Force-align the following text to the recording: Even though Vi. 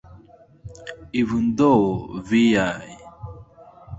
Even 1.13 1.55
though 1.55 2.19
Vi. 2.23 2.57